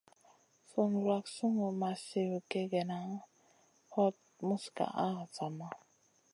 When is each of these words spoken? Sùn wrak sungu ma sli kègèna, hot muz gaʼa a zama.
Sùn 0.69 0.91
wrak 1.03 1.25
sungu 1.35 1.67
ma 1.81 1.89
sli 2.05 2.23
kègèna, 2.51 2.99
hot 3.93 4.15
muz 4.47 4.63
gaʼa 4.77 5.01
a 5.23 5.25
zama. 5.35 5.69